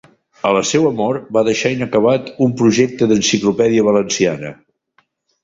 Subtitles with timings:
[0.51, 4.53] A la seua mort va deixar inacabat un projecte d'Enciclopèdia Valenciana.